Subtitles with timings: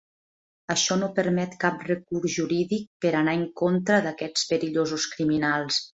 [0.75, 5.83] Això no permet cap recurs jurídic per anar en contra d'aquests perillosos criminals.